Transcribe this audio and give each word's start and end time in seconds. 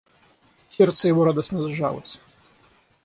Сердце 0.67 1.07
его 1.09 1.25
радостно 1.25 1.67
сжалось. 1.69 2.19